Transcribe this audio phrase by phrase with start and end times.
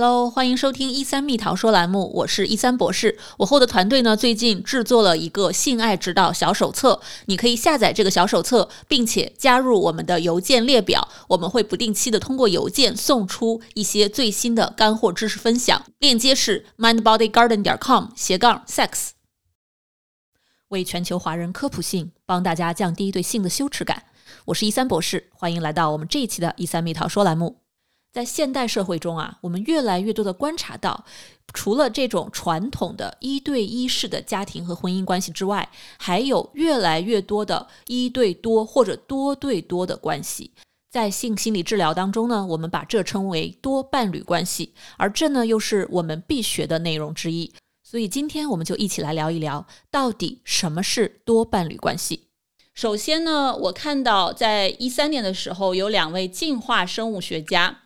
[0.00, 3.18] Hello，欢迎收听一三蜜桃说栏目，我是一三博士。
[3.38, 15.84] 我后的团队呢，最近制作了一个性爱指导小手册，你可以下载这个小手册，并且加入我们的邮件列表，我们会不定期的通过邮件送出一些最新的干货知识分享。
[15.98, 19.08] 链接是 mindbodygarden 点 com 斜杠 sex。
[20.68, 24.04] 为全球华人科普性，帮大家降低对性的羞耻感。
[24.44, 27.56] 我是一三博士，欢迎来到我们这一期的一三蜜桃说栏目。
[28.12, 31.04] 在现代社会中啊，我们越来越多的观察到，
[31.52, 35.68] 除了这种传统的一对一式的家庭和婚姻关系之外，
[35.98, 40.52] 还有越来越多的一对多或者多对多的关系。
[40.90, 47.52] 在性心理治疗当中呢，我们把这称为多伴侣关系，而这呢又是我们必学的内容之一。
[47.84, 52.24] 所以今天我们就一起来聊一聊，到底什么是多伴侣关系。
[52.74, 57.80] 首先呢，我看到在一三年的时候，有两位进化生物学家。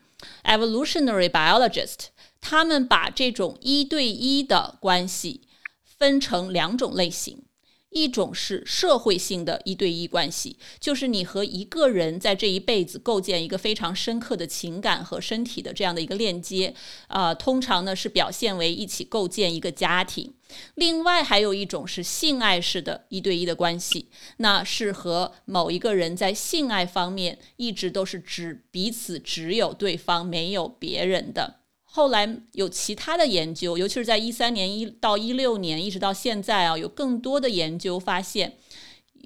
[0.45, 2.07] Evolutionary biologist，
[2.41, 5.49] 他们把这种一对一的关系
[5.85, 7.45] 分成两种类型，
[7.93, 16.75] 一种是社会性的一对一关系，就是你和一个人在这一辈子构建一个非常深刻的情感和身体的这样的一个链接，
[17.07, 20.35] 啊，通常呢是表现为一起构建一个家庭。
[20.75, 31.62] 另外还有一种是性爱式的一对一的关系，那是和某一个人在性爱方面一直都是只彼此只有对方没有别人的。
[31.95, 38.57] 后来有其他的研究，尤其是在一三年一到一六年一直到现在啊，有更多的研究发现，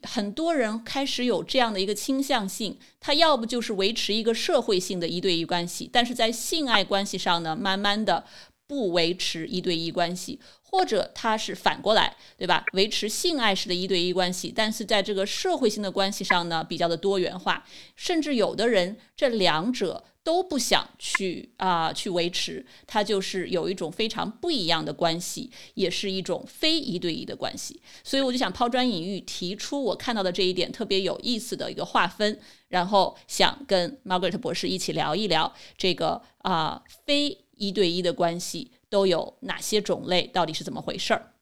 [0.02, 8.24] 很多人开始有这样的一个倾向性，他要不就是维持一个社会性的一对一关系，但是在性爱关系上呢，慢慢的
[8.66, 10.40] 不维持一对一关系。
[10.68, 12.64] 或者他是反过来，对吧？
[12.72, 17.64] 维持性爱式的一对一关系，但是在这个社会性的关系上呢，比较的多元化，
[17.94, 27.80] 甚至有的人这两者都不想去啊去维持，它就是有一种非常不一样的关系，也是一种非一对一的关系。
[28.02, 38.72] 所以我就想抛砖引玉，提出我看到的这一点特别有意思的一个划分，然后想跟 Margaret 博士一起聊一聊这个啊非一对一的关系。
[38.88, 40.28] 都有哪些种类？
[40.28, 41.34] 到底是怎么回事儿？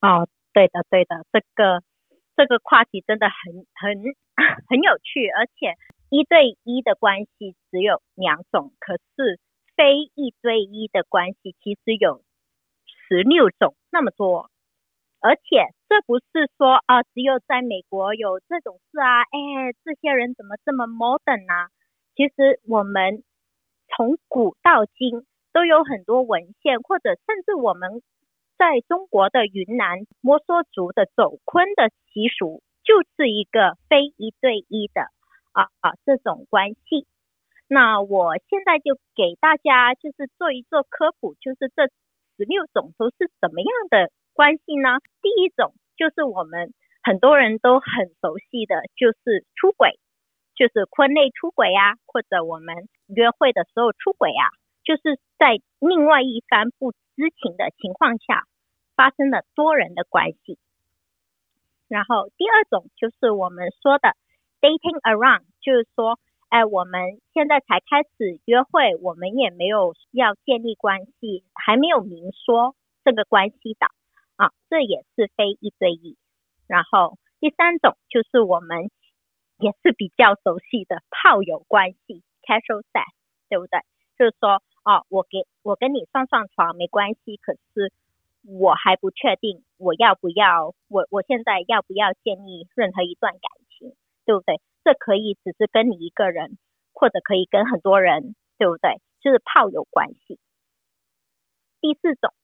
[0.00, 1.82] 哦，对的，对的，这个
[2.34, 4.02] 这个话题真的很很
[4.66, 5.76] 很有趣，而且
[6.10, 9.38] 一对一的关系只有两种，可是
[9.76, 12.22] 非一对一的关系其实有
[12.86, 14.50] 十六种那么多，
[15.20, 21.68] 而且这不是说啊，只有在美国有这种事啊，哎，这些人怎么这么 modern 呢？
[22.16, 23.22] 其实我们
[23.96, 25.26] 从古到今。
[25.50, 28.02] 都有很多文献，或者甚至我们
[28.58, 35.08] 在中国的云南摩梭族的走坤的习俗，就是一个非一对一的
[35.58, 37.06] 啊啊这种关系。
[37.66, 41.88] 那我现在就给大家就是做一做科普，就是这
[42.36, 45.00] 十六种都是什么样的关系呢？
[45.20, 49.98] 第一种就是我们很多人都很熟悉的，就是出轨，
[50.54, 54.50] 就是婚内出轨呀，或者我们约会的时候出轨呀。
[54.84, 58.46] 就是在另外一方不知情的情况下
[58.96, 60.56] 发生了多人的关系，
[61.88, 64.16] 然后第二种就是我们说的
[64.60, 72.74] dating around，就是说，哎，我们现在才开始约会，我们也没有要建立关系，还没有明说
[73.04, 73.86] 这个关系的
[74.36, 76.16] 啊，这也是非一对一。
[76.66, 78.90] 然后第三种就是我们
[79.58, 83.12] 也是比较熟悉的炮友关系 casual sex，
[83.48, 83.80] 对不对？
[84.18, 84.62] 就是说。
[84.84, 87.92] 哦，我给我跟你上上床没关系，可是
[88.42, 93.67] 我还不确定我要不要，我我现在要不要建立任何一段感情，
[94.28, 94.60] 对不对？
[94.84, 96.58] 这可以只是跟你一个人，
[96.92, 99.00] 或者可以跟很多人，对不对？
[99.22, 100.38] 就是炮友关系。
[101.80, 102.34] 第四种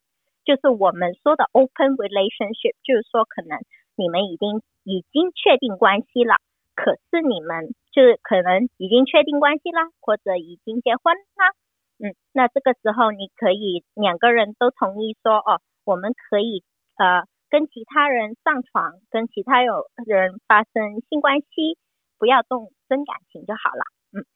[0.46, 3.60] 就是我们说的 open relationship，就是说可能
[3.96, 6.36] 你们已经已经确定关系了，
[6.74, 11.52] 可是你们就是可能已经确定关系啦，或者已经结婚啦。
[11.98, 16.64] 嗯，那这个时候你可以两个人都同意说，哦，我们可以
[16.96, 17.24] 呃
[17.54, 21.78] 跟其他人上床，跟其他有人发生性关系，
[22.18, 23.84] 不要动真感情就好了。
[24.10, 24.26] 嗯，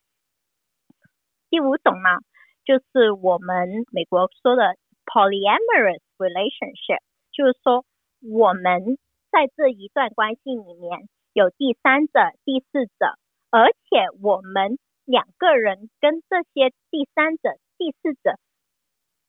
[1.51, 2.11] 第五种呢，
[2.65, 7.01] 就是我们美国说的 polyamorous relationship，
[7.33, 7.85] 就是说
[8.23, 8.99] 我们
[9.33, 13.19] 在这一段关系里面有第三者、第四者，
[13.51, 14.79] 而且我们。
[15.09, 18.39] 两个人跟这些第三者、第四者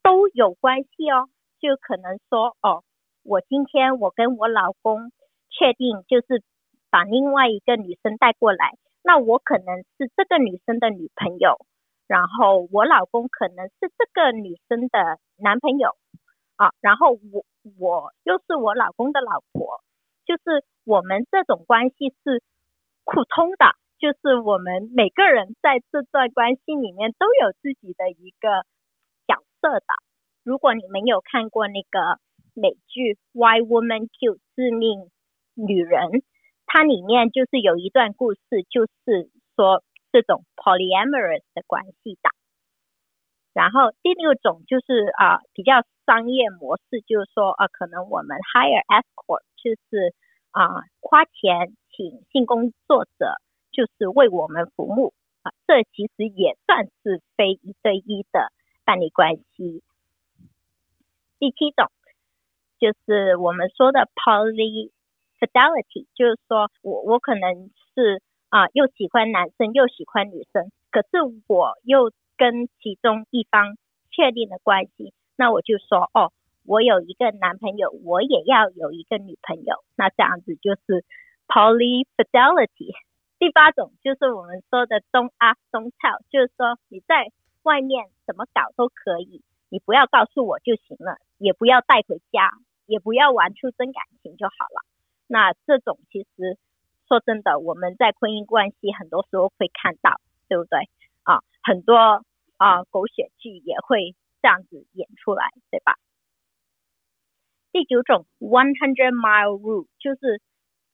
[0.02, 2.84] 都有关系哦，就可能说哦，
[3.22, 5.12] 我今天我跟我老公
[5.50, 6.42] 确定就是
[6.90, 11.58] 把另外一个女生带过来，那我可能是这个女生的女朋友，
[12.06, 15.96] 然后我老公可能是这个女生的男朋友
[16.56, 17.44] 啊，然后我
[17.78, 19.82] 我又是我老公的老婆，
[20.24, 22.42] 就是我们这种关系是
[23.04, 28.64] 互通的，就是我们每个人在这段关系里面都有自己的一个
[29.26, 29.86] 角色的。
[30.42, 32.18] 如果你们有看过那个
[32.54, 35.10] 美剧《Why Woman Kill》致命
[35.54, 36.22] 女人，
[36.66, 39.82] 它里面就是有一段故事，就是说。
[40.12, 42.30] 这种 polyamorous 的关系的，
[43.52, 50.12] 然后第六种就是啊比较商业模式，就是说啊可能我们 hire escort 就是
[50.50, 53.36] 啊花钱请性工作者，
[53.70, 58.50] 就是为我们服务啊，这其实也算是非一对一的
[58.84, 59.84] 伴侣关系。
[61.38, 61.86] 第七种
[62.80, 64.90] 就是我们说的 poly
[65.38, 68.22] fidelity，就是说我我可能是。
[68.50, 73.76] 啊，又喜欢男生又喜欢女生，可是我又跟其中一方
[74.10, 76.32] 确定了关系，那我就说哦，
[76.66, 81.04] 我有一个男朋友，我也要有一个女朋友，那这样子就是
[81.46, 82.90] poly fidelity。
[83.38, 87.30] 第八种就是我们说的 don't ask don't tell，就是说你在
[87.62, 92.50] 外面怎么搞都可以，你不要告诉我就行了，也不要带回家，
[92.90, 94.82] 也不要玩出真感情就好了。
[95.26, 96.58] 那这种其实。
[97.10, 100.78] 说真的，我们在婚姻关系很多时候会看到，对不对？
[101.24, 102.22] 啊，很多
[102.56, 105.98] 啊狗血剧也会这样子演出来，对吧？
[107.72, 110.40] 第九种 one hundred mile rule 就是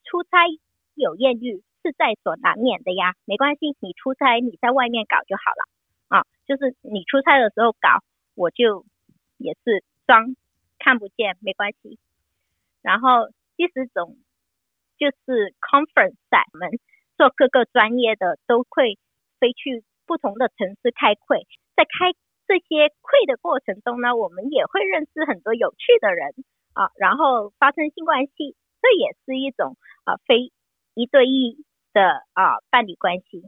[0.04, 0.48] 出差
[0.94, 5.68] 有艳遇是在所难免的呀，没关系，你出差你在外面搞就好了
[6.08, 8.00] 啊，就是你出差的时候搞，
[8.34, 8.86] 我就
[9.36, 10.34] 也是装
[10.78, 11.98] 看不见，没关系。
[12.82, 14.16] 然后第十种。
[14.98, 16.70] 就是 conference 在我们
[17.18, 18.96] 做各个专业的都会
[19.38, 21.46] 飞去不同的城市开会，
[21.76, 22.16] 在开
[22.48, 26.32] 这些会的过程中呢，我们也会认识很多有趣的人
[26.72, 30.50] 啊，然后发生性关系，这也是一种啊非
[30.94, 31.62] 一对一
[31.92, 33.44] 的啊伴侣关系。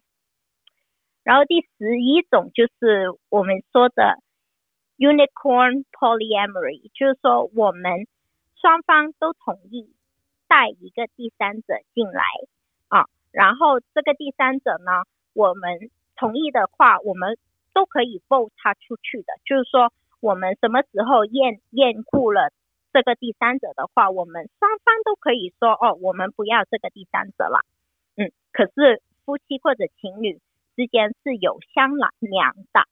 [1.25, 4.19] 然后第十一种就是我们说的
[4.99, 8.07] unicorn polyamory，就是说我们
[8.61, 9.95] 双方都同意。
[10.51, 12.23] 带一个第三者进来
[12.89, 15.05] 啊，然后这个第三者呢，
[15.35, 17.37] 我们同意的话，我们
[17.75, 19.35] 都可以 vote 他出去的。
[19.45, 22.51] 就是说，我们什么时候厌厌恶了
[22.95, 27.67] 这个第三者的话，我们双方都可以说哦，我们不要这个第三者了。
[28.17, 30.41] 嗯，可是夫妻或者情侣
[30.77, 32.89] 之间是有商量的。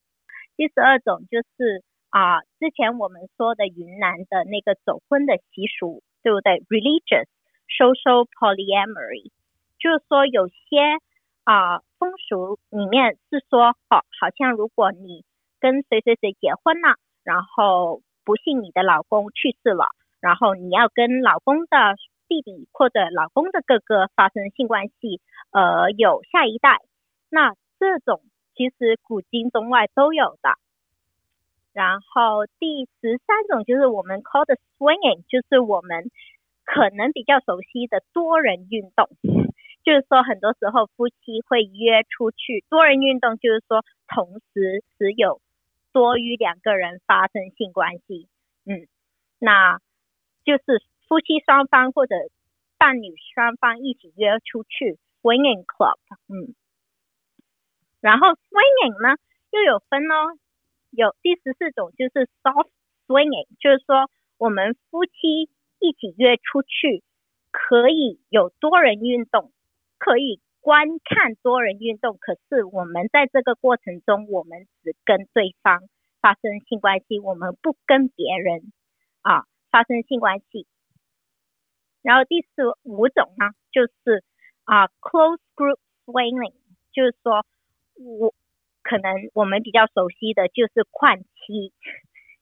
[0.58, 1.82] 第十二种就是
[2.16, 7.28] 啊，之前我们说的云南的那个走婚的习俗，对不对？Religious。
[7.68, 9.32] Social polyamory，
[9.80, 10.54] 就是说有些
[11.42, 15.24] 啊风俗里面是说，哦，好像如果你
[15.58, 19.84] 跟谁谁谁结婚了，然后不幸你的老公去世了，
[20.20, 21.96] 然后你要跟老公的
[22.28, 25.20] 弟弟或者老公的哥哥发生性关系，
[25.50, 26.78] 呃，有下一代，
[27.28, 28.22] 那这种
[28.54, 30.54] 其实古今中外都有的。
[31.76, 36.11] 然后第十三种就是我们 call 的 swinging，就是我们。
[36.69, 39.08] 可能比较熟悉的多人运动，
[39.84, 42.64] 就是说很多时候夫妻会约出去。
[42.69, 45.40] 多人运动就是说同时只有
[45.93, 48.26] 多于两个人发生性关系，
[48.64, 48.88] 嗯，
[49.39, 49.79] 那
[50.44, 52.17] 就是夫妻双方或者
[52.79, 55.94] 伴侣双方一起约出去 swinging club，
[56.27, 56.53] 嗯，
[58.00, 59.17] 然后 swinging 呢
[59.53, 60.36] 又有分哦，
[60.96, 62.70] 有第十四种就是 soft
[63.06, 65.50] swinging，就是说我们夫妻。
[65.79, 67.05] 一起约出去，
[67.50, 69.53] 可以有多人运动，
[69.98, 72.17] 可以观看多人运动。
[72.17, 75.82] 可是我们在这个过程中，我们只跟对方
[76.22, 78.72] 发生性关系，我们不跟别人
[79.20, 80.67] 啊发生性关系。
[82.00, 82.48] 然后第四
[82.82, 84.24] 五种呢，就是
[84.65, 85.76] 啊 close group
[86.06, 86.55] swinging，
[86.91, 87.44] 就是说
[87.96, 88.34] 我
[88.88, 91.72] 可能我们比较熟悉的就是换妻，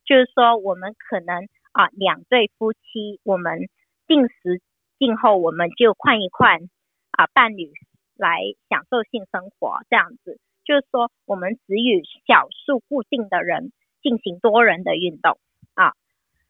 [0.05, 1.49] 就是说我们可能。
[1.75, 3.69] 啊，两对夫妻，我们
[4.07, 4.63] 定时
[4.97, 6.71] 定后，我们就换一换
[7.11, 7.73] 啊，伴侣
[8.15, 13.73] 来享受性生活，这样子，就是说，我们只与少数固定的人
[14.03, 15.37] 进行多人的运动
[15.75, 15.95] 啊。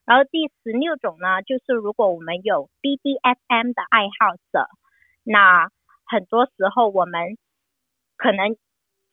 [0.04, 4.68] 然后第十六种呢，就是如果我们有 BDSM 的爱好者，
[5.22, 5.70] 那
[6.04, 7.38] 很多时候我们
[8.18, 8.58] 可能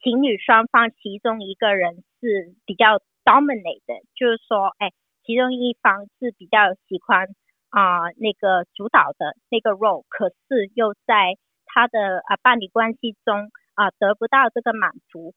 [0.03, 4.91] 情侣双方其中一个人是比较 dominate 的，就是说，哎。
[5.23, 7.27] 其中一方是比较喜欢
[7.69, 15.35] 啊那个主导的那个 role，可是又在他的啊伴侣关系中啊得不到这个满足，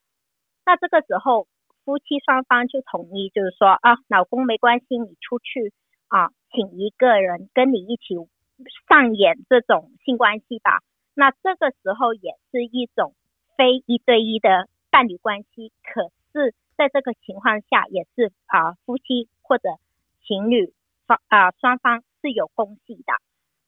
[0.65, 1.47] 那这个时候
[1.85, 5.75] 夫妻双方就同意，就是说啊，老公没关系，你出去
[6.09, 8.17] 啊，请一个人跟你一起
[8.89, 10.81] 上演这种性关系吧。
[11.13, 13.15] 那这个时候也是一种
[13.57, 19.69] 非一对一的伴侣关系，可是在这个情况下也是啊，夫妻或者
[20.27, 20.73] 情侣
[21.07, 23.13] 双啊双方是有共系的，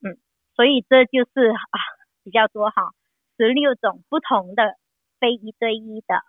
[0.02, 0.18] 嗯，
[0.54, 1.78] 所以这就是啊
[2.24, 2.90] 比较多哈，
[3.36, 4.76] 十六种不同的
[5.20, 6.22] 非一对一的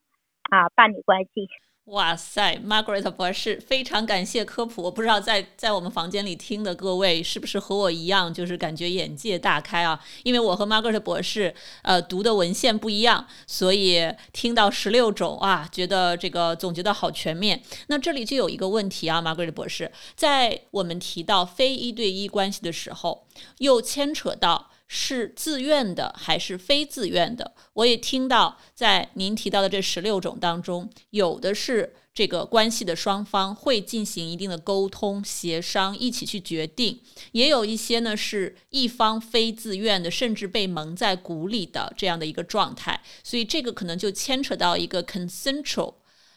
[0.49, 1.49] 啊伴侣关系。
[1.87, 4.83] 哇塞，Margaret 博士，非常感谢科普。
[4.83, 9.97] 我不知道在在我们房间里听的各位是不是和我一样，就是感觉眼界大开啊？
[10.23, 17.63] 因为我和 Margaret 博士呃读的文献不一样，所以听到十六种啊，觉得这个总结的好全面。
[17.87, 23.25] 那这里就有一个问题啊，Margaret 博士，在我们提到非一对一关系的时候，
[23.59, 24.66] 又牵扯到。
[24.87, 27.53] 是自愿的还是非自愿的？
[27.73, 37.01] 我也听到，在您提到的这十六种当中，有的是这个关系的双方会进行一定的沟通、协商，一起去决定；
[37.33, 43.01] 也有一些呢是一方非自愿的，甚至被蒙在鼓里的这样的一个状态。
[43.23, 45.95] 所以这个可能就牵扯到一个 consensual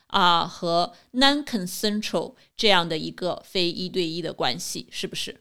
[0.09, 5.40] 啊和 non-consensual 这样的一个非一对一的关系，是不是？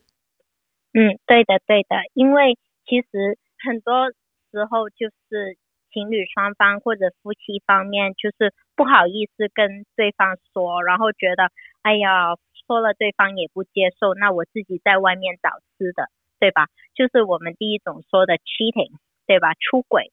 [0.94, 2.56] 嗯，对的，对的，因为。
[2.90, 4.10] 其实很多
[4.50, 5.58] 时候就是
[5.94, 11.52] 情侣双方或者夫妻方面，就是不好意思跟对方说，然后觉得
[11.84, 12.34] 哎呀
[12.66, 16.66] 说了对方也不接受，那我自己在外面找吃的，对吧？
[16.96, 19.54] 就是我们第一种说的 cheating，对吧？
[19.54, 20.12] 出轨，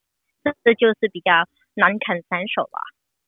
[0.62, 2.78] 这就是比较难啃三手了。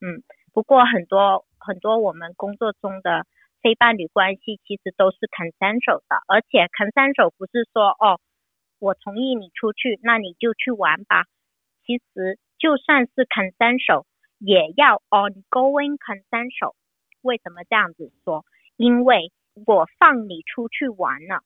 [0.01, 3.25] 嗯，不过很多很多我们工作中的
[3.63, 8.21] 非伴侣关系其实都是啃三手的，而且啃三手不是说哦。
[8.79, 11.25] 我同意你出去，那你就去玩吧。
[11.85, 14.07] 其实就算是啃三手，
[14.39, 16.77] 也要 ongoing 啃三手。
[17.23, 18.45] 为什么这样子说？
[18.77, 19.33] 因为
[19.67, 21.43] 我放你出去玩了，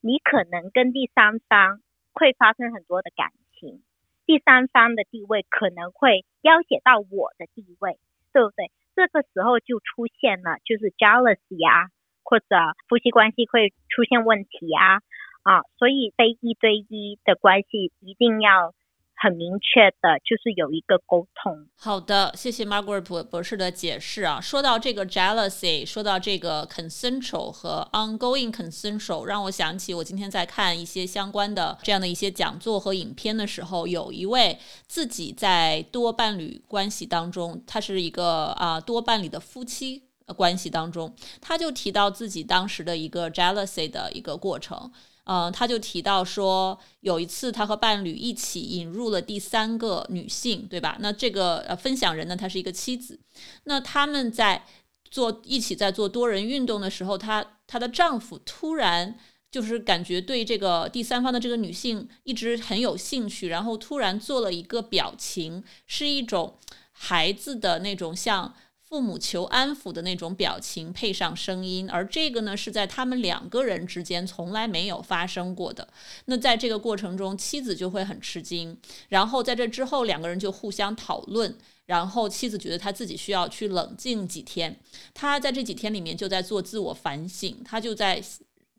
[0.00, 1.80] 你可能跟第三方
[2.12, 3.82] 会发生很多的感情，
[4.24, 7.98] 第三方的地位可能会要挟到我的地位，
[8.32, 8.70] 对不对？
[8.94, 11.90] 这个时候就出现了，就是 jealousy 啊，
[12.22, 12.46] 或者
[12.88, 15.00] 夫妻关系会出现问题啊。
[15.46, 18.74] 啊，所以非一对一的关系一定要
[19.14, 21.68] 很明确的，就是有一个沟通。
[21.78, 24.40] 好的，谢谢 Margaret 博博士的解释啊。
[24.40, 40.02] 说到这个 jealousy，说到这个 consensual 和 ongoing consensual，让我想起我今天在看一些相关的这样的一些讲座和影片的时候，有一位自己在多伴侣关系当中，他是一个啊多伴侣的夫妻
[40.36, 44.90] 关系当中，他就提到自己当时的一个 jealousy 的一个过程。
[45.28, 50.96] 嗯，他就提到说，有一次他和伴侣一起引入了第三个女性，对吧？
[51.00, 53.18] 那这个呃分享人呢，她是一个妻子。
[53.64, 54.64] 那他们在
[55.10, 59.18] 做一起在做多人运动的时候，她她的丈夫突然
[59.50, 66.56] 就是感觉对这个第三方的这个女性一直很有兴趣，然后突然做了一个表情，是一种
[66.92, 68.54] 孩子的那种像。
[68.96, 75.86] 父母求安抚的那种表情，配上声音，而这个呢是在他们两个人之间从来没有发生过的。
[76.24, 78.74] 那在这个过程中，妻子就会很吃惊，
[79.10, 84.74] 然后在这之后，两个人就互相讨论，然后妻子觉得她自己需要去冷静几天，
[85.12, 88.24] 她在这几天里面就在做自我反省，她就在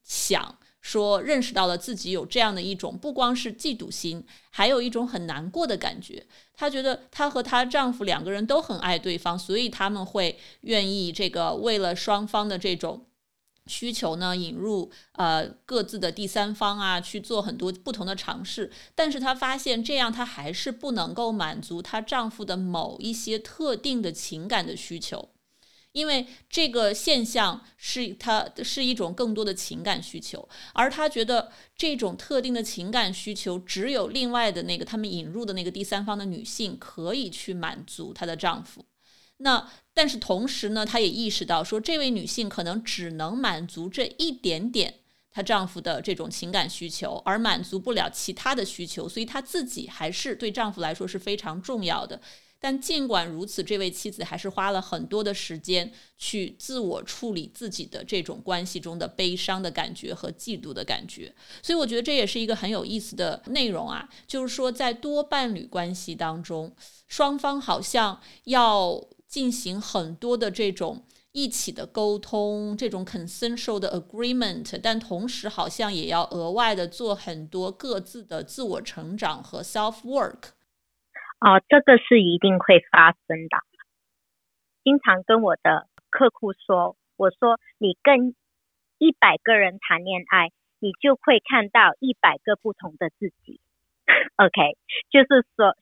[0.04, 0.58] 想。
[0.88, 6.26] 说认识到了自己有这样的一种不光是嫉妒心，还有一种很难过的感觉。
[6.54, 13.06] 她觉得她和她丈夫两个人都很爱对方，所以他们会愿意这个为了双方的这种
[13.66, 18.72] 需求呢，引入呃各自的第三方啊，去做很多不同的尝试。
[18.96, 25.28] 但是她发现这样，她还是不能够满足她丈夫的某一些特定的情感的需求。
[25.98, 38.86] 因为这个现象是他是一种更多的情感需求，而他觉得这种特定的情感需求只有另外的那个他们引入的那个第三方的女性可以去满足她的丈夫。
[39.38, 45.00] 那但是同时呢，她也意识到说，这位女性可能只能满足这一点点
[45.32, 52.22] 她丈夫的这种情感需求，而满足不了其他的需求，所以她自己还是对丈夫来说是非常重要的。
[52.60, 61.34] 但尽管如此，这位妻子还是花了很多的时间去自我处理自己的这种关系中的悲伤的感觉和嫉妒的感觉。
[61.62, 66.76] 所以，我觉得这也是一个很有意思的内容啊，就是说，在多伴侣关系当中，
[67.08, 80.57] 双方好像要进行很多的这种一起的沟通，这种 consensual 的 agreement，但同时好像也要额外的做很多各自的自我成长和 self work。
[81.40, 83.58] 哦，这个是一定会发生的。
[84.84, 88.36] 经常跟我的客户说，我说你跟
[88.98, 93.60] 一百个人谈恋爱，你就会看到一百个不同的自己。
[94.38, 94.78] OK，
[95.12, 95.76] 就是说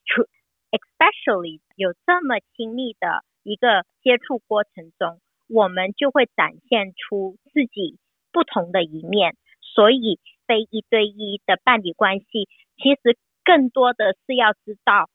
[0.72, 7.98] ，especially 有这么亲密的一个接触过程中，我们就会展现出自己
[8.34, 9.38] 不同的一面。
[9.62, 15.10] 所以，非一对一的伴侣关系，其实更多的是要知道，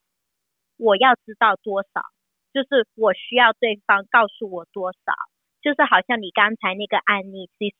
[0.81, 2.01] 我要知道多少，
[2.53, 4.99] 就是我需要对方告诉我多少。
[5.61, 7.77] 就是好像你刚才那个案例，其实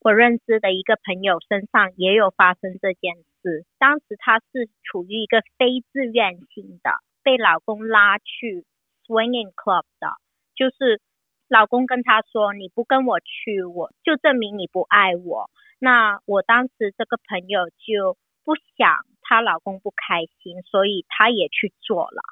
[0.00, 3.64] 我认识的一个朋友身上也有发生这件事。
[3.78, 6.90] 当时他是处于一个非自愿性的，
[7.22, 8.66] 被老公拉去
[9.06, 10.08] swinging club 的，
[10.56, 11.00] 就是
[11.46, 22.22] 老公跟他说：“你不跟我去，我就证明你不爱我。”那我当时这个朋友就不想她老公不开心，所以她也去做了。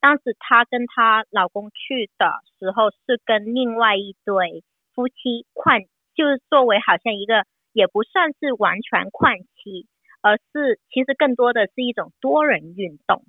[0.00, 4.64] 当时她跟她老公去的时候，是跟另外一对
[4.94, 5.82] 夫妻换，
[6.14, 9.86] 就是作为好像一个也不算是完全换妻，
[10.22, 13.24] 而是其实更多的是一种多人运动。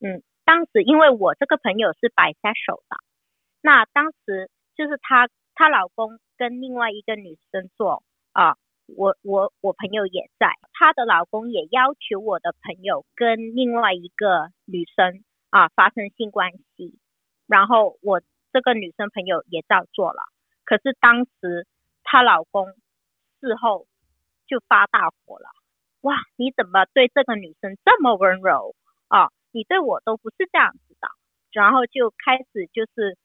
[0.00, 2.96] 嗯，当时因为我这个朋友是摆下手的，
[3.62, 8.02] 那当时就是她她老公跟另外一个女生做
[8.32, 8.56] 啊。
[8.96, 16.98] 我我我朋友也在，她的老公也要求我的朋友跟另外一个女生啊发生性关系，
[17.46, 20.22] 然后我这个女生朋友也照做了。
[20.64, 21.66] 可是当时
[22.02, 22.66] 她老公
[23.40, 23.86] 事后
[24.46, 25.48] 就发大火了，
[26.00, 28.74] 哇，你怎么对这个女生这么温柔
[29.08, 29.30] 啊？
[29.52, 31.08] 你对我都不是这样子的，
[31.52, 33.18] 然后就开始就是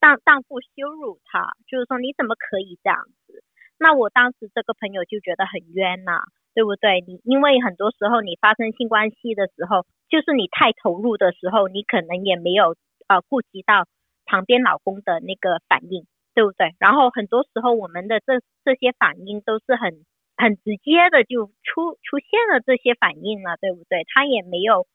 [0.00, 3.44] 当当妇羞辱她，就是说你怎么可以这样子？
[3.78, 6.22] 那我当时这个朋友就觉得很冤呐，
[6.56, 7.04] 对不对？
[7.06, 12.74] 你因为很多时候你发生性关系的时候，就是你太投入的时候，你可能也没有
[13.08, 13.84] 呃顾及到
[14.24, 16.72] 旁边老公的那个反应，对不对？
[16.78, 20.06] 然后很多时候我们的这这些反应都是很
[20.38, 24.04] 很直接的就出出现了这些反应了，对不对？
[24.14, 24.86] 他也没有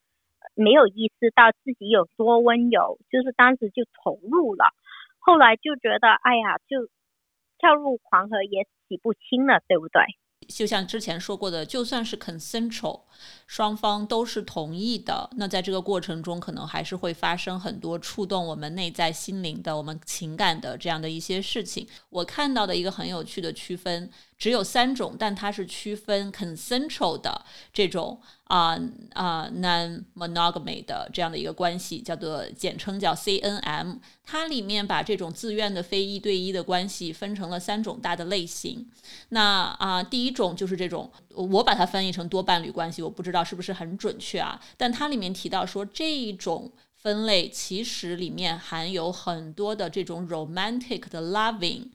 [0.56, 4.74] 没有意识到自己有多温柔，就是当时就投入了，
[5.19, 6.89] 后来就觉得哎呀就。
[7.62, 10.02] 跳入黄河也洗不清了，对不对？
[10.51, 13.01] 就像之前说过的，就算是 consensual，
[13.47, 21.87] 双方都是同意的，那在这个过程中，可能还是会发生很多触动我们内在心灵的、我们情感的这样的一些事情。
[22.09, 24.09] 我看到的一个很有趣的区分。
[24.41, 28.75] 只有三种，但它是区分 consensual 的这种啊
[29.13, 33.99] 啊 non monogamy 的这样的一个关系，叫做简称叫 CNM。
[34.23, 38.89] 它里面把这种自愿的非一对一的关系分成了三种大的类型。
[39.30, 44.60] 那啊，第一种就是这种，我把它翻译成多伴侣关系，我不知道是不是很准确啊。
[44.75, 51.89] 但它里面提到说，这一种分类其实里面含有很多的这种 romantic 的 loving。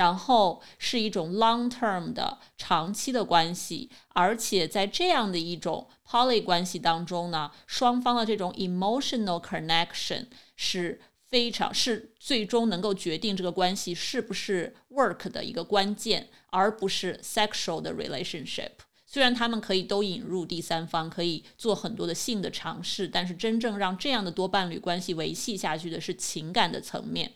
[0.00, 10.24] 然后是一种 long term 的长期的关系，而且在这样的一种 poly 关系当中呢，双方的这种 emotional connection
[10.56, 18.70] 是非常是最终能够决定这个关系是不是 work 的一个关键，而不是 sexual 的 relationship。
[19.04, 27.32] 虽然他们可以都引入第三方，可以做很多的性的尝试，但是真正让这样的多伴侣关系维系下去的是情感的层面。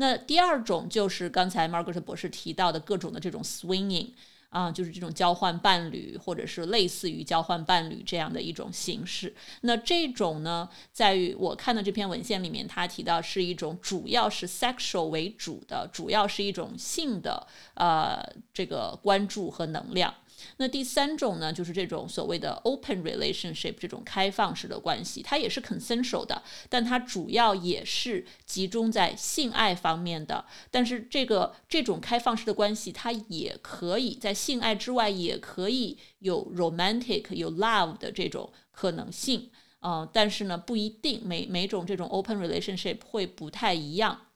[0.00, 4.10] 那第二种就是刚才 Margaret 博士提到的各种的这种 swinging
[4.48, 9.34] 啊，就是这种交换伴侣，或者是类似于交换伴侣这样的一种形式。
[9.62, 18.22] 那这种呢，在于我看的这篇文献里面，他提到是一种主要是 sexual 为主的，主要是一种性的呃
[18.54, 20.14] 这个关注和能量。
[20.58, 30.44] 那第三种呢，就是这种所谓的 open relationship 这种开放式的关系，它也是 consensual 的，但它主要也是集中在性爱方面的。
[30.70, 39.50] 但是这个这种开放式的关系，它也可以在性爱之外，也可以有 romantic 有 love 的这种可能性。
[39.80, 44.26] 呃，但是呢，不一定每每种这种 open relationship 会不太一样。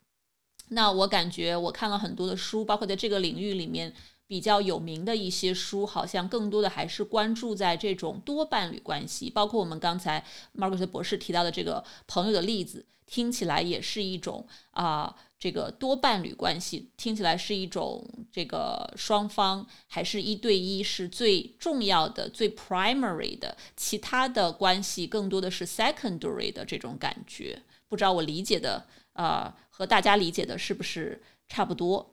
[0.69, 3.93] 那我感觉我看了很多的书，包括在这个领域里面。
[4.33, 10.25] 比较有名的一些书，好像更多的还是关注在这种多伴侣关系，包括我们刚才
[10.57, 27.61] Margaret 博士提到的这个朋友的例子，听起来也是一种啊，这个多伴侣关系听起来是一种这个双方还是一对一是最重要的、最 primary 的，其他的关系更多的是 secondary 的这种感觉。
[27.87, 32.12] 不知道我理解的啊，和大家理解的是不是差不多？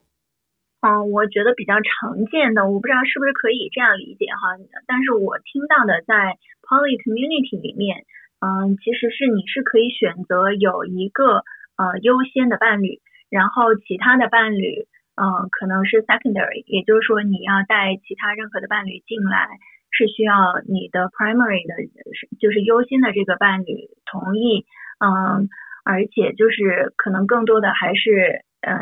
[0.81, 4.55] 嗯，我觉得比较常见的，我不知道是不是可以这样理解哈。
[4.87, 8.05] 但是我听到的在 poly community 里面，
[8.39, 11.43] 嗯，其实是你是可以选择有一个
[11.75, 14.87] 呃优先的伴侣，然后其他的伴侣，
[15.19, 19.49] 嗯，可能是 secondary，也就是说你要带其他任何的伴侣进来，
[19.91, 21.75] 是需要你的 primary 的，
[22.39, 24.63] 就是优先的这个伴侣同意，
[25.03, 25.49] 嗯，
[25.83, 28.79] 而且就是可能更多的还是，嗯，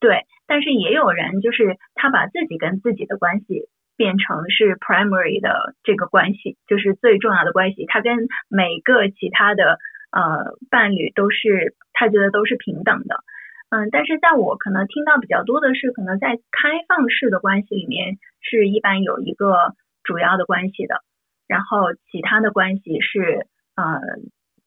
[0.00, 3.68] 对，但是也有人就是他把自己跟自己的关系。
[3.98, 7.86] 变成是 primary 的这个关系，就是最重要的关系。
[7.86, 9.78] 他跟每个其他的
[10.12, 13.24] 呃伴侣都是，他觉得都是平等的。
[13.70, 19.72] 嗯，但是在我可能听到比较多的是，可能在开放式的关系里面是一般有一个
[20.04, 21.00] 主要的关系的，
[21.48, 23.98] 然后其他的关系是呃，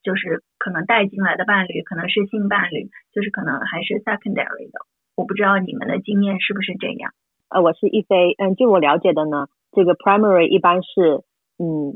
[0.01, 4.79] 就是可能带进来的伴侣可能是性伴侣，就是可能还是 secondary 的。
[5.19, 7.11] 我不知道你们的经验是不是这样。
[7.49, 11.25] 呃，我是一飞，嗯，据我了解的呢，这个 primary 一般是，
[11.59, 11.91] 嗯，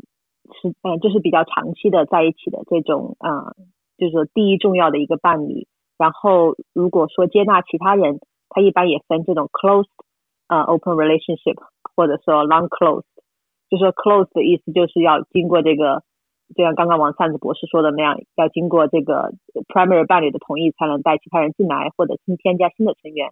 [0.61, 3.55] 是，嗯，就是比较长期的在一起的这种，啊，
[3.97, 5.67] 就是说第一重要的一个伴侣。
[5.97, 9.87] 然后如果说接纳其他人，他一般也分这种 closed，
[10.49, 11.55] 呃，open relationship，
[11.95, 13.05] 或者说 long closed。
[13.69, 16.03] 就说 closed 的意思就是要经过这个，
[16.53, 19.33] 就像刚刚王扇子博士说的那样，要经过这个
[19.67, 23.31] primary 伴侣的同意才能带其他人进来，或者新添加新的成员。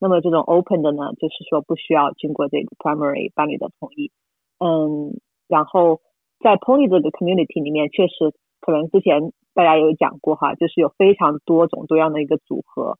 [0.00, 4.12] 那么这种 open 的呢，就是说不需要经过这个 primary 伴侣的同意，
[4.58, 6.00] 嗯，然后
[6.38, 12.96] 在 poly 这个 community 里面，确实可能之前大家有讲过哈，就是有非常多种多样的一个组合，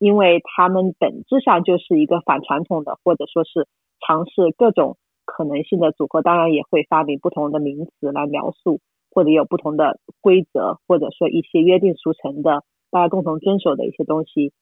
[0.00, 3.68] 因为他们本质上就是一个反传统的，或者说是
[4.04, 8.80] 尝试各种可能性的组合，当然也会发明不同的名词来描述，
[9.10, 14.52] 或者有不同的规则，或者说一些约定俗成的大家共同遵守的一些东西。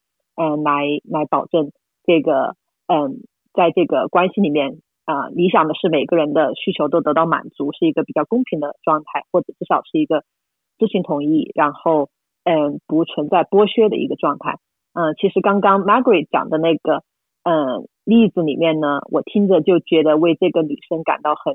[0.41, 1.73] 嗯，来来保证
[2.05, 2.55] 这个，
[2.87, 10.23] 嗯，在这个关系里面，啊，理想的是每个人的需求都得到满足，是一个比较公平的状态，或者至少是一个
[10.79, 12.09] 知情同意，然后，
[12.45, 14.59] 嗯，不存在剥削的一个状态。
[14.95, 17.03] 嗯，其实刚刚 Margaret 讲的那个，
[17.43, 21.55] 嗯，例子里面呢，我听着就觉得为这个女生感到很，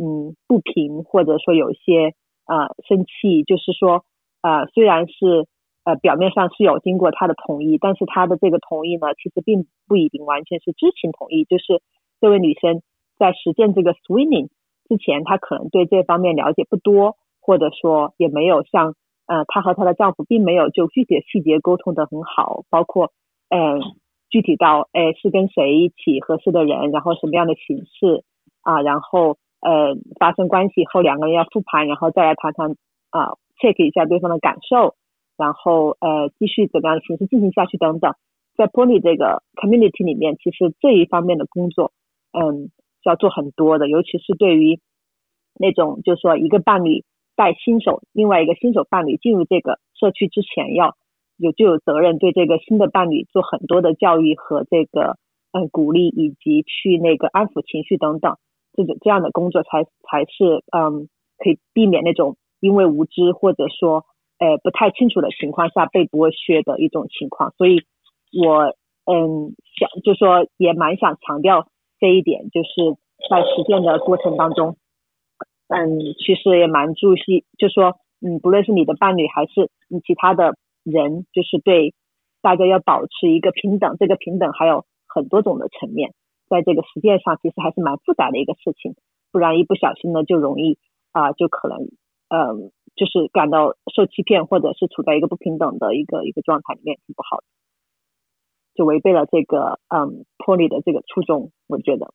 [0.00, 2.14] 嗯，不平，或者说有一些，
[2.46, 4.04] 呃，生气，就是说，
[4.42, 5.46] 呃，虽然是。
[5.84, 11.42] 呃，表面上是有经过他的同意，但是他的这个同意呢，其实并不一定完全是知情同意。
[11.42, 11.82] 就是
[12.20, 12.82] 这位女生
[13.18, 14.46] 在实践这个 swimming
[14.88, 18.94] 之前，她可能对这方面了解不多，或者说也没有像
[19.26, 23.10] 呃，她和她的丈夫并没有就具体的细节沟通的很好，包括
[23.48, 23.80] 嗯，
[24.30, 28.22] 具体到哎是跟谁一起合适的人，然后什么样的形式
[28.62, 32.76] 啊，然后呃发生关系后两个人要复盘，然后再来谈谈
[33.10, 34.94] 啊 check 一下对方的感受。
[35.34, 38.14] 然后呃，继续怎么样的形式进行下去等等，
[38.54, 41.90] 在 Pony 这个 community 里面，其实这一方面的工作，
[42.32, 42.70] 嗯，
[43.02, 44.78] 是要做很多的，尤其是对于
[45.58, 47.02] 那种就是说一个伴侣
[47.34, 50.96] 带新手，另外一个新手伴侣进入这个社区之前，要
[51.38, 55.16] 有就有责任对这个新的伴侣做很多的教育和这个
[55.50, 58.36] 嗯鼓励，以及去那个安抚情绪等等，
[58.74, 61.08] 这种这样的工作才才是嗯
[61.38, 64.04] 可以避免那种因为无知或者说。
[64.38, 67.84] 呃，不太清楚的情况下被剥削的一种情况，所以
[68.32, 68.74] 我
[69.06, 71.68] 嗯想就说也蛮想强调
[72.00, 72.96] 这一点，就是
[73.30, 74.76] 在实践的过程当中，
[75.68, 81.94] 嗯，其实也蛮注意，就说嗯，不论是你的伴侣还是你其他的人，就是对
[82.40, 86.14] 大家要保持一个平等，这个平等还有很多种的层面，
[86.52, 88.94] 在这个实践上其实还是蛮复杂的一个事情，
[89.32, 90.76] 不然一不小心呢就容易
[91.12, 91.88] 啊，就可能
[92.28, 92.70] 嗯。
[92.94, 97.44] 就是感到受欺骗，或者是处在一个不平等的一个一个状态里面，挺不好的，
[98.74, 102.12] 就违背了这个嗯 Poly 的这个初衷，我觉得。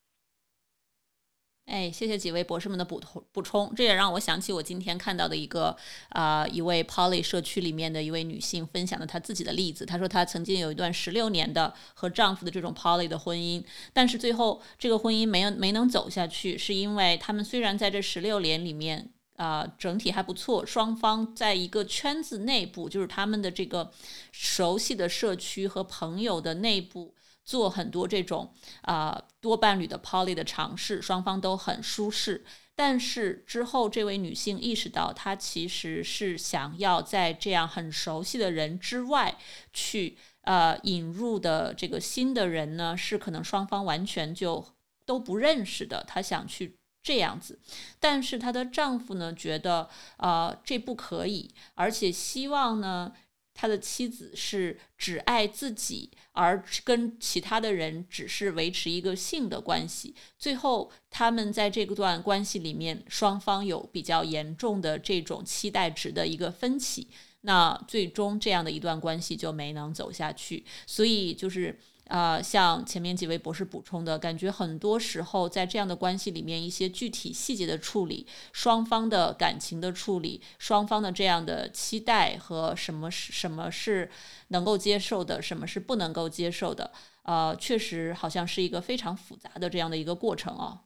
[1.68, 5.76] 哎，谢谢几位博士们的补充补充，这也让我想起我今天看到的一个
[6.10, 9.86] 啊一位 Poly 社区里面的一位女性分享的她自己的例子。
[9.86, 19.12] 她说她曾经有一段十六年的和丈夫的这种 Poly 的婚姻，但是最后这个婚姻没有没能走下去，是因为他们虽然在这十六年里面。
[19.38, 20.66] 啊，整体还不错。
[20.66, 23.92] 双方在一个圈子内部，就是他们的这个
[24.32, 27.14] 熟悉的社区和朋友的内部，
[27.48, 32.46] 做很多这种啊多伴侣的 poly 的尝试，双方都很舒适。
[32.76, 39.38] 但是之后，这位女性意识到，她其实是想要在这样很熟悉的人之外，
[39.72, 44.64] 去呃引入的这个新的人呢，是可能双方完全就
[45.06, 46.04] 都不认识的。
[46.06, 46.76] 她想去。
[47.04, 47.58] 这样子，
[48.02, 53.14] 但是她的丈夫呢觉得，呃，这不可以，而且希望呢，
[53.60, 60.14] 他的妻子是只爱自己，而跟其他的人只是维持一个性的关系。
[60.38, 67.08] 最后，他们在这段关系里面，双方有比较严重的这种期待值的一个分歧。
[67.42, 70.64] 那最终这样的一段关系就没能走下去。
[70.86, 71.80] 所以就是。
[72.10, 84.10] 啊，像前面几位博士补充的，感觉很多时候在这样的关系里面，一些具体细节的处理，双方的感情的处理，双方的这样的期待和什么是什么是
[84.48, 86.92] 能够接受的，什么是不能够接受的，
[87.24, 90.80] 呃，确实好像是一个非常复杂的这样的一个过程哦。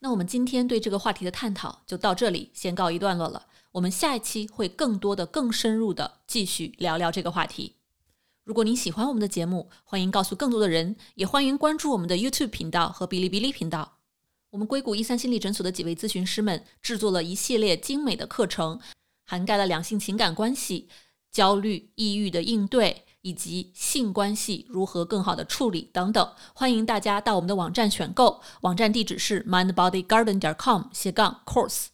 [0.00, 3.46] 那我们今天对这个话题的探讨就到这里，先告一段落了。
[3.72, 7.77] 我们下一期会更多的、更深入的继续聊聊这个话题。
[8.48, 13.98] 如果您喜欢我们的节目，欢迎告诉更多的人，也欢迎关注我们的 YouTube 频道和哔哩哔哩频道。
[14.48, 18.80] 我们硅谷一三心理诊所的几位咨询师们制作了一系列精美的课程，
[19.26, 20.88] 涵盖了两性情感关系、
[21.30, 26.32] 焦虑、抑郁的应对，以及性关系如何更好的处理等等。
[26.54, 31.88] 欢迎大家到我们的网站选购，网站地址是 mindbodygarden 点 com 斜杠 course。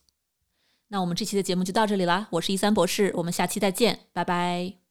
[0.86, 4.83] 那我们这期的节目就到这里啦，我是一三博士，我们下期再见，拜拜。